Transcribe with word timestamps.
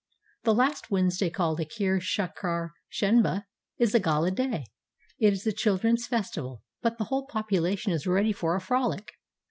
The 0.45 0.55
last 0.55 0.89
Wednesday, 0.89 1.29
called 1.29 1.59
Akhir 1.59 1.99
Chahar 2.01 2.71
Shenba, 2.89 3.43
is 3.77 3.93
a 3.93 3.99
gala 3.99 4.31
day. 4.31 4.65
It 5.19 5.31
is 5.31 5.43
the 5.43 5.53
children's 5.53 6.07
fes 6.07 6.31
tival, 6.35 6.61
but 6.81 6.97
the 6.97 7.03
whole 7.03 7.27
population 7.27 7.91
is' 7.91 8.07
ready 8.07 8.33
for 8.33 8.55
a 8.55 8.61
frolic. 8.61 9.11